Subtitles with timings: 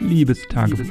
[0.00, 0.86] Liebestagebuch.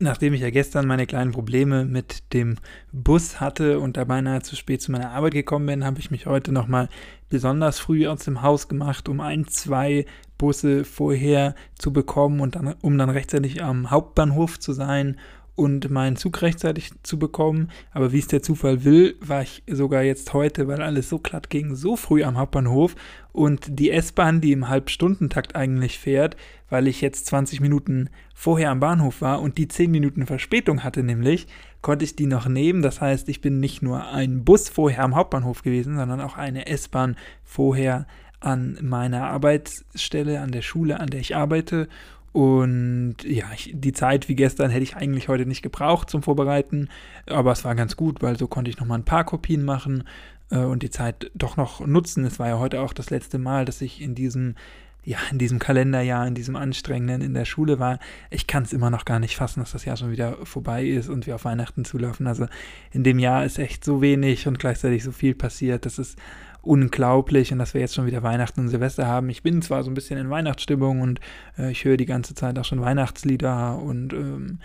[0.00, 2.56] Nachdem ich ja gestern meine kleinen Probleme mit dem
[2.92, 6.26] Bus hatte und da beinahe zu spät zu meiner Arbeit gekommen bin, habe ich mich
[6.26, 6.88] heute nochmal
[7.28, 10.06] besonders früh aus dem Haus gemacht, um ein, zwei
[10.36, 15.18] Busse vorher zu bekommen und dann, um dann rechtzeitig am Hauptbahnhof zu sein
[15.58, 17.70] und meinen Zug rechtzeitig zu bekommen.
[17.90, 21.50] Aber wie es der Zufall will, war ich sogar jetzt heute, weil alles so glatt
[21.50, 22.94] ging, so früh am Hauptbahnhof
[23.32, 26.36] und die S-Bahn, die im Halbstundentakt eigentlich fährt,
[26.70, 31.02] weil ich jetzt 20 Minuten vorher am Bahnhof war und die 10 Minuten Verspätung hatte
[31.02, 31.48] nämlich,
[31.82, 32.80] konnte ich die noch nehmen.
[32.80, 36.68] Das heißt, ich bin nicht nur ein Bus vorher am Hauptbahnhof gewesen, sondern auch eine
[36.68, 38.06] S-Bahn vorher
[38.38, 41.88] an meiner Arbeitsstelle, an der Schule, an der ich arbeite
[42.32, 46.88] und ja, ich, die Zeit wie gestern hätte ich eigentlich heute nicht gebraucht zum Vorbereiten,
[47.26, 50.04] aber es war ganz gut, weil so konnte ich nochmal ein paar Kopien machen
[50.50, 52.24] äh, und die Zeit doch noch nutzen.
[52.24, 54.56] Es war ja heute auch das letzte Mal, dass ich in diesem,
[55.04, 57.98] ja, in diesem Kalenderjahr, in diesem anstrengenden in der Schule war.
[58.30, 61.08] Ich kann es immer noch gar nicht fassen, dass das Jahr schon wieder vorbei ist
[61.08, 62.26] und wir auf Weihnachten zulaufen.
[62.26, 62.46] Also
[62.92, 65.86] in dem Jahr ist echt so wenig und gleichzeitig so viel passiert.
[65.86, 66.18] Das ist
[66.62, 69.30] unglaublich und dass wir jetzt schon wieder Weihnachten und Silvester haben.
[69.30, 71.20] Ich bin zwar so ein bisschen in Weihnachtsstimmung und
[71.58, 74.58] äh, ich höre die ganze Zeit auch schon Weihnachtslieder und ähm,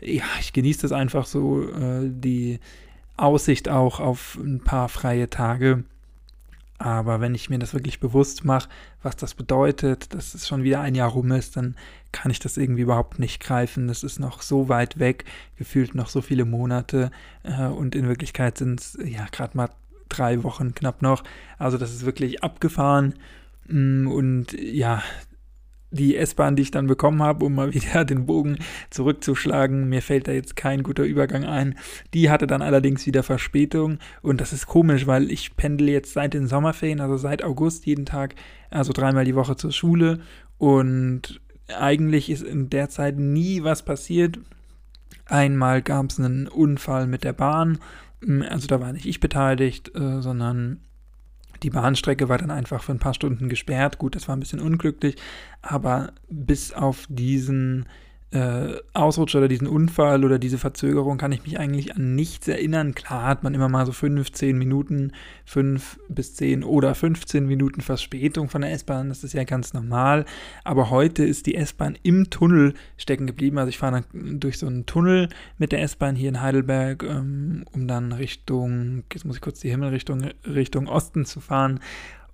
[0.00, 2.60] ja, ich genieße das einfach so, äh, die
[3.16, 5.84] Aussicht auch auf ein paar freie Tage.
[6.78, 8.68] Aber wenn ich mir das wirklich bewusst mache,
[9.02, 11.74] was das bedeutet, dass es schon wieder ein Jahr rum ist, dann
[12.12, 13.88] kann ich das irgendwie überhaupt nicht greifen.
[13.88, 15.24] Das ist noch so weit weg,
[15.56, 17.10] gefühlt noch so viele Monate.
[17.42, 19.70] Äh, und in Wirklichkeit sind es ja gerade mal
[20.08, 21.24] drei Wochen knapp noch.
[21.58, 23.14] Also das ist wirklich abgefahren.
[23.68, 25.02] Mm, und ja,
[25.90, 28.58] die S-Bahn, die ich dann bekommen habe, um mal wieder den Bogen
[28.90, 31.78] zurückzuschlagen, mir fällt da jetzt kein guter Übergang ein.
[32.14, 36.34] Die hatte dann allerdings wieder Verspätung und das ist komisch, weil ich pendel jetzt seit
[36.34, 38.34] den Sommerferien, also seit August jeden Tag,
[38.70, 40.20] also dreimal die Woche zur Schule
[40.58, 41.40] und
[41.76, 44.38] eigentlich ist in der Zeit nie was passiert.
[45.28, 47.78] Einmal gab es einen Unfall mit der Bahn,
[48.22, 50.80] hm, also da war nicht ich beteiligt, äh, sondern
[51.62, 53.98] die Bahnstrecke war dann einfach für ein paar Stunden gesperrt.
[53.98, 55.16] Gut, das war ein bisschen unglücklich,
[55.60, 57.86] aber bis auf diesen
[58.30, 62.94] äh, Ausrutscher oder diesen Unfall oder diese Verzögerung kann ich mich eigentlich an nichts erinnern.
[62.94, 65.12] Klar hat man immer mal so 5, 10 Minuten,
[65.46, 69.08] 5 bis 10 oder 15 Minuten Verspätung von der S-Bahn.
[69.08, 70.26] Das ist ja ganz normal.
[70.62, 73.56] Aber heute ist die S-Bahn im Tunnel stecken geblieben.
[73.56, 77.88] Also ich fahre durch so einen Tunnel mit der S-Bahn hier in Heidelberg, ähm, um
[77.88, 81.80] dann Richtung, jetzt muss ich kurz die Himmelrichtung, Richtung Osten zu fahren.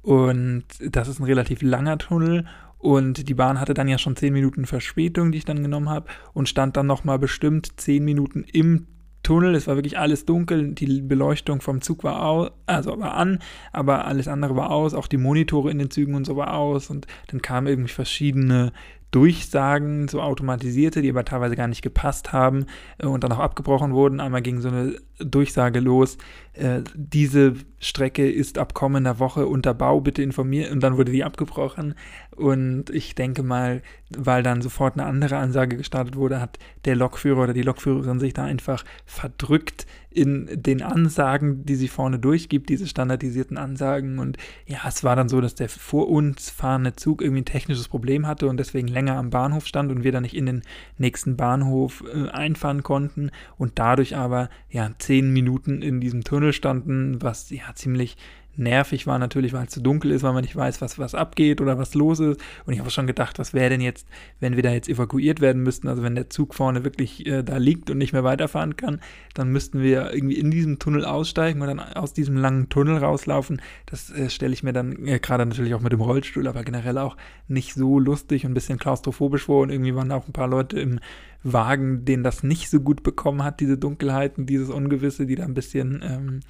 [0.02, 2.46] Und das ist ein relativ langer Tunnel
[2.84, 6.06] und die Bahn hatte dann ja schon 10 Minuten Verspätung, die ich dann genommen habe,
[6.34, 8.88] und stand dann nochmal bestimmt 10 Minuten im
[9.22, 9.54] Tunnel.
[9.54, 10.74] Es war wirklich alles dunkel.
[10.74, 13.38] Die Beleuchtung vom Zug war aus, also war an,
[13.72, 14.92] aber alles andere war aus.
[14.92, 16.90] Auch die Monitore in den Zügen und so war aus.
[16.90, 18.74] Und dann kamen irgendwie verschiedene
[19.14, 22.66] Durchsagen, so automatisierte, die aber teilweise gar nicht gepasst haben
[22.98, 24.18] äh, und dann auch abgebrochen wurden.
[24.18, 26.18] Einmal ging so eine Durchsage los,
[26.54, 30.72] äh, diese Strecke ist ab kommender Woche unter Bau, bitte informieren.
[30.72, 31.94] Und dann wurde die abgebrochen.
[32.34, 33.82] Und ich denke mal,
[34.16, 38.32] weil dann sofort eine andere Ansage gestartet wurde, hat der Lokführer oder die Lokführerin sich
[38.32, 44.20] da einfach verdrückt in den Ansagen, die sie vorne durchgibt, diese standardisierten Ansagen.
[44.20, 44.36] Und
[44.66, 48.26] ja, es war dann so, dass der vor uns fahrende Zug irgendwie ein technisches Problem
[48.26, 50.62] hatte und deswegen länger am Bahnhof stand und wir dann nicht in den
[50.98, 57.22] nächsten Bahnhof äh, einfahren konnten und dadurch aber ja zehn Minuten in diesem Tunnel standen,
[57.22, 58.16] was ja ziemlich
[58.56, 61.60] nervig war natürlich, weil es zu dunkel ist, weil man nicht weiß, was, was abgeht
[61.60, 62.40] oder was los ist.
[62.66, 64.06] Und ich habe schon gedacht, was wäre denn jetzt,
[64.40, 67.56] wenn wir da jetzt evakuiert werden müssten, also wenn der Zug vorne wirklich äh, da
[67.56, 69.00] liegt und nicht mehr weiterfahren kann,
[69.34, 73.60] dann müssten wir irgendwie in diesem Tunnel aussteigen und dann aus diesem langen Tunnel rauslaufen.
[73.86, 76.98] Das äh, stelle ich mir dann äh, gerade natürlich auch mit dem Rollstuhl, aber generell
[76.98, 77.16] auch
[77.48, 79.62] nicht so lustig und ein bisschen klaustrophobisch vor.
[79.62, 81.00] Und irgendwie waren auch ein paar Leute im
[81.44, 85.54] Wagen, denen das nicht so gut bekommen hat, diese Dunkelheiten, dieses Ungewisse, die da ein
[85.54, 86.40] bisschen ähm,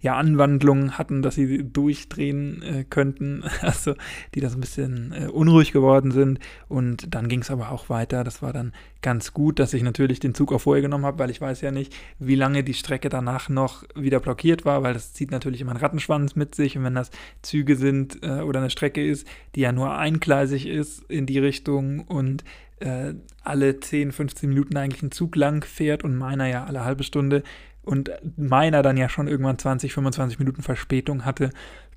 [0.00, 3.94] ja, Anwandlungen hatten, dass sie durchdrehen äh, könnten, also
[4.34, 6.38] die das ein bisschen äh, unruhig geworden sind.
[6.68, 8.22] Und dann ging es aber auch weiter.
[8.22, 8.72] Das war dann
[9.02, 11.70] ganz gut, dass ich natürlich den Zug auch vorher genommen habe, weil ich weiß ja
[11.70, 15.72] nicht, wie lange die Strecke danach noch wieder blockiert war, weil das zieht natürlich immer
[15.72, 16.76] einen Rattenschwanz mit sich.
[16.76, 17.10] Und wenn das
[17.42, 22.00] Züge sind äh, oder eine Strecke ist, die ja nur eingleisig ist in die Richtung
[22.00, 22.44] und
[22.80, 27.02] äh, alle 10, 15 Minuten eigentlich ein Zug lang fährt und meiner ja alle halbe
[27.02, 27.42] Stunde,
[27.88, 31.50] und meiner dann ja schon irgendwann 20, 25 Minuten Verspätung hatte,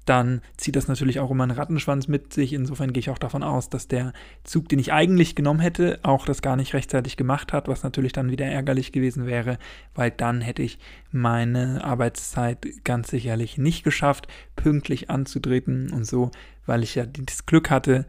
[0.05, 2.53] dann zieht das natürlich auch immer einen Rattenschwanz mit sich.
[2.53, 6.25] Insofern gehe ich auch davon aus, dass der Zug, den ich eigentlich genommen hätte, auch
[6.25, 9.59] das gar nicht rechtzeitig gemacht hat, was natürlich dann wieder ärgerlich gewesen wäre,
[9.93, 10.79] weil dann hätte ich
[11.11, 16.31] meine Arbeitszeit ganz sicherlich nicht geschafft, pünktlich anzutreten und so,
[16.65, 18.05] weil ich ja das Glück hatte,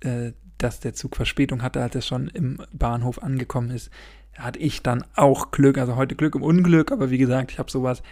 [0.00, 3.90] äh, dass der Zug Verspätung hatte, als er schon im Bahnhof angekommen ist,
[4.38, 5.78] hatte ich dann auch Glück.
[5.78, 8.02] Also heute Glück im Unglück, aber wie gesagt, ich habe sowas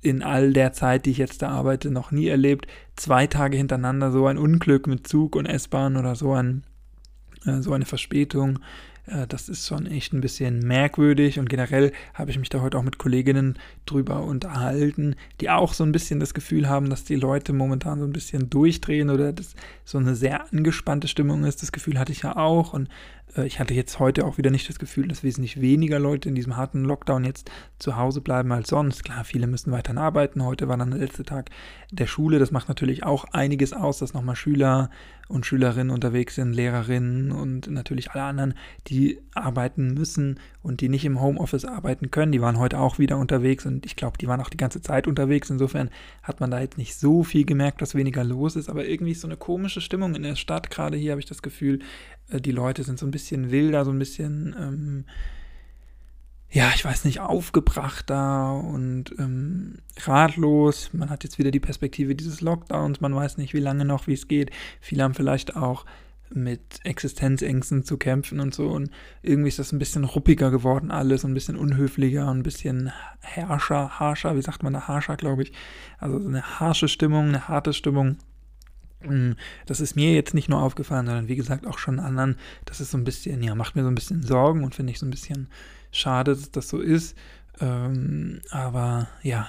[0.00, 2.66] in all der Zeit, die ich jetzt da arbeite, noch nie erlebt.
[2.96, 6.64] Zwei Tage hintereinander so ein Unglück mit Zug und S-Bahn oder so, ein,
[7.46, 8.58] äh, so eine Verspätung.
[9.06, 12.78] Äh, das ist schon echt ein bisschen merkwürdig und generell habe ich mich da heute
[12.78, 17.16] auch mit Kolleginnen drüber unterhalten, die auch so ein bisschen das Gefühl haben, dass die
[17.16, 19.54] Leute momentan so ein bisschen durchdrehen oder dass
[19.84, 21.62] so eine sehr angespannte Stimmung ist.
[21.62, 22.88] Das Gefühl hatte ich ja auch und
[23.36, 26.34] äh, ich hatte jetzt heute auch wieder nicht das Gefühl, dass wesentlich weniger Leute in
[26.34, 29.04] diesem harten Lockdown jetzt zu Hause bleiben als sonst.
[29.04, 30.44] Klar, viele müssen weiterhin arbeiten.
[30.44, 31.50] Heute war dann der letzte Tag
[31.90, 32.38] der Schule.
[32.38, 34.90] Das macht natürlich auch einiges aus, dass nochmal Schüler
[35.32, 38.54] und Schülerinnen unterwegs sind, Lehrerinnen und natürlich alle anderen,
[38.88, 42.32] die arbeiten müssen und die nicht im Homeoffice arbeiten können.
[42.32, 45.06] Die waren heute auch wieder unterwegs und ich glaube, die waren auch die ganze Zeit
[45.06, 45.48] unterwegs.
[45.48, 45.90] Insofern
[46.22, 49.22] hat man da jetzt nicht so viel gemerkt, dass weniger los ist, aber irgendwie ist
[49.22, 50.70] so eine komische Stimmung in der Stadt.
[50.70, 51.78] Gerade hier habe ich das Gefühl,
[52.28, 55.04] äh, die Leute sind so ein bisschen wilder, so ein bisschen, ähm,
[56.52, 60.90] ja, ich weiß nicht, aufgebrachter und ähm, ratlos.
[60.92, 64.12] Man hat jetzt wieder die Perspektive dieses Lockdowns, man weiß nicht, wie lange noch, wie
[64.12, 64.50] es geht.
[64.78, 65.86] Viele haben vielleicht auch
[66.34, 68.68] mit Existenzängsten zu kämpfen und so.
[68.68, 68.90] Und
[69.22, 74.36] irgendwie ist das ein bisschen ruppiger geworden alles, ein bisschen unhöflicher, ein bisschen herrscher, harscher,
[74.36, 75.52] wie sagt man da, harscher, glaube ich.
[75.98, 78.18] Also eine harsche Stimmung, eine harte Stimmung.
[79.04, 82.36] Hm, das ist mir jetzt nicht nur aufgefallen, sondern wie gesagt auch schon anderen.
[82.64, 84.98] Das ist so ein bisschen, ja, macht mir so ein bisschen Sorgen und finde ich
[84.98, 85.48] so ein bisschen
[85.90, 87.16] schade, dass das so ist.
[87.60, 89.48] Ähm, aber ja,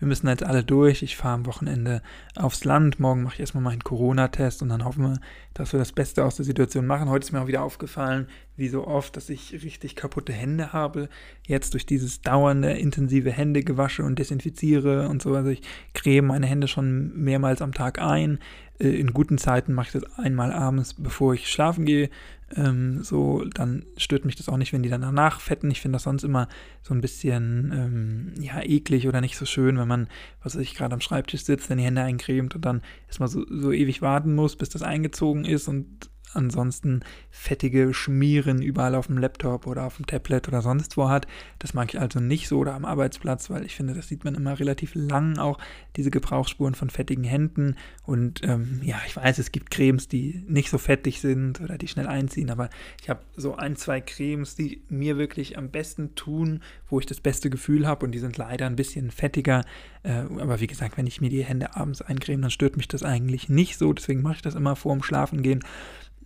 [0.00, 1.02] wir müssen jetzt alle durch.
[1.02, 2.00] Ich fahre am Wochenende
[2.34, 2.98] aufs Land.
[3.00, 5.20] Morgen mache ich erstmal meinen Corona-Test und dann hoffen wir,
[5.52, 7.10] dass wir das Beste aus der Situation machen.
[7.10, 8.26] Heute ist mir auch wieder aufgefallen,
[8.56, 11.10] wie so oft, dass ich richtig kaputte Hände habe.
[11.46, 15.34] Jetzt durch dieses dauernde, intensive Händegewasche und desinfiziere und so.
[15.34, 15.60] Also ich
[15.92, 18.38] creme meine Hände schon mehrmals am Tag ein.
[18.80, 22.10] Äh, in guten Zeiten mache ich das einmal abends, bevor ich schlafen gehe.
[22.56, 25.70] Ähm, so, dann stört mich das auch nicht, wenn die dann danach fetten.
[25.70, 26.48] Ich finde das sonst immer
[26.82, 30.08] so ein bisschen ähm, ja, eklig oder nicht so schön, wenn man,
[30.42, 33.46] was weiß ich, gerade am Schreibtisch sitzt, dann die Hände eincremt und dann erstmal so,
[33.48, 37.00] so ewig warten muss, bis das eingezogen ist und ansonsten
[37.30, 41.26] fettige Schmieren überall auf dem Laptop oder auf dem Tablet oder sonst wo hat.
[41.58, 44.34] Das mag ich also nicht so oder am Arbeitsplatz, weil ich finde, das sieht man
[44.34, 45.58] immer relativ lang auch,
[45.96, 47.76] diese Gebrauchsspuren von fettigen Händen.
[48.04, 51.88] Und ähm, ja, ich weiß, es gibt Cremes, die nicht so fettig sind oder die
[51.88, 56.62] schnell einziehen, aber ich habe so ein, zwei Cremes, die mir wirklich am besten tun,
[56.88, 59.64] wo ich das beste Gefühl habe und die sind leider ein bisschen fettiger.
[60.02, 63.02] Äh, aber wie gesagt, wenn ich mir die Hände abends eincreme, dann stört mich das
[63.02, 63.92] eigentlich nicht so.
[63.92, 65.62] Deswegen mache ich das immer vor dem Schlafengehen.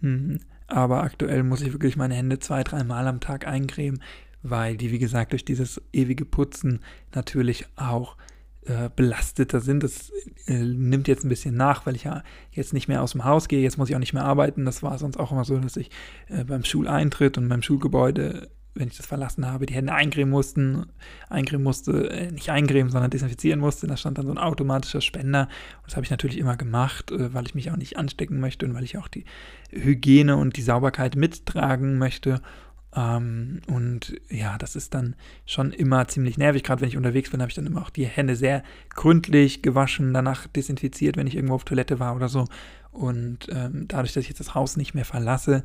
[0.00, 0.40] Mhm.
[0.66, 4.02] Aber aktuell muss ich wirklich meine Hände zwei, dreimal am Tag eincremen,
[4.42, 6.80] weil die, wie gesagt, durch dieses ewige Putzen
[7.12, 8.16] natürlich auch
[8.66, 9.82] äh, belasteter sind.
[9.82, 10.10] Das
[10.46, 13.48] äh, nimmt jetzt ein bisschen nach, weil ich ja jetzt nicht mehr aus dem Haus
[13.48, 13.60] gehe.
[13.60, 14.64] Jetzt muss ich auch nicht mehr arbeiten.
[14.64, 15.90] Das war sonst auch immer so, dass ich
[16.28, 20.86] äh, beim Schuleintritt und beim Schulgebäude wenn ich das verlassen habe, die Hände eincremen mussten,
[21.28, 23.86] eincremen musste, äh, nicht eincremen, sondern desinfizieren musste.
[23.86, 25.42] Da stand dann so ein automatischer Spender.
[25.78, 28.66] Und das habe ich natürlich immer gemacht, äh, weil ich mich auch nicht anstecken möchte
[28.66, 29.24] und weil ich auch die
[29.70, 32.40] Hygiene und die Sauberkeit mittragen möchte.
[32.96, 36.62] Ähm, und ja, das ist dann schon immer ziemlich nervig.
[36.62, 38.62] Gerade wenn ich unterwegs bin, habe ich dann immer auch die Hände sehr
[38.94, 42.46] gründlich gewaschen, danach desinfiziert, wenn ich irgendwo auf Toilette war oder so.
[42.94, 45.64] Und ähm, dadurch, dass ich jetzt das Haus nicht mehr verlasse,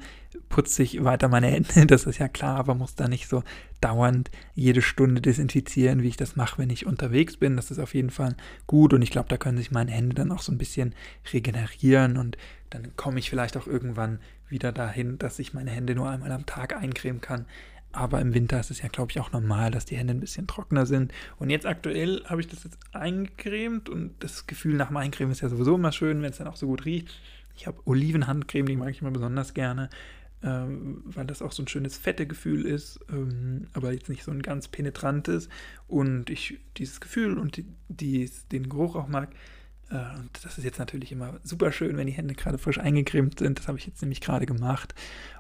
[0.50, 1.86] putze ich weiter meine Hände.
[1.86, 3.44] Das ist ja klar, aber muss da nicht so
[3.82, 7.56] dauernd jede Stunde desinfizieren, wie ich das mache, wenn ich unterwegs bin.
[7.56, 10.32] Das ist auf jeden Fall gut und ich glaube, da können sich meine Hände dann
[10.32, 10.96] auch so ein bisschen
[11.32, 12.36] regenerieren und
[12.72, 16.46] dann komme ich vielleicht auch irgendwann wieder dahin, dass ich meine Hände nur einmal am
[16.46, 17.46] Tag eincremen kann.
[17.91, 20.46] Aber im Winter ist es ja, glaube ich, auch normal, dass die Hände ein bisschen
[20.46, 21.12] trockener sind.
[21.38, 25.41] Und jetzt aktuell habe ich das jetzt eingecremt und das Gefühl nach dem Eincremen ist
[25.41, 27.20] ja sowieso immer schön, wenn es dann auch so gut riecht.
[27.56, 29.89] Ich habe Olivenhandcreme, die mag ich immer besonders gerne,
[30.44, 34.32] ähm, weil das auch so ein schönes fette Gefühl ist, ähm, aber jetzt nicht so
[34.32, 35.50] ein ganz penetrantes.
[35.88, 39.29] Und ich dieses Gefühl und die, die, den Geruch auch mag,
[39.91, 43.58] und das ist jetzt natürlich immer super schön, wenn die Hände gerade frisch eingecremt sind.
[43.58, 44.93] Das habe ich jetzt nämlich gerade gemacht.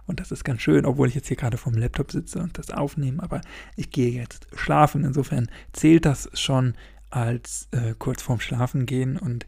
[0.07, 2.71] Und das ist ganz schön, obwohl ich jetzt hier gerade vom Laptop sitze und das
[2.71, 3.21] aufnehme.
[3.21, 3.41] Aber
[3.75, 5.03] ich gehe jetzt schlafen.
[5.03, 6.73] Insofern zählt das schon
[7.11, 9.17] als äh, kurz vorm Schlafen gehen.
[9.17, 9.45] Und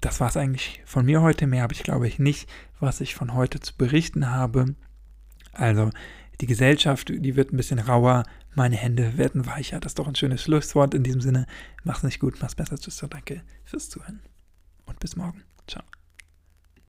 [0.00, 1.46] das war es eigentlich von mir heute.
[1.46, 2.48] Mehr habe ich, glaube ich, nicht,
[2.80, 4.74] was ich von heute zu berichten habe.
[5.52, 5.90] Also,
[6.42, 8.24] die Gesellschaft, die wird ein bisschen rauer,
[8.56, 9.78] meine Hände werden weicher.
[9.78, 11.46] Das ist doch ein schönes Schlusswort in diesem Sinne.
[11.84, 12.76] Mach's nicht gut, mach's besser.
[12.76, 14.20] Tschüss, danke fürs Zuhören.
[14.84, 15.44] Und bis morgen.
[15.68, 15.84] Ciao.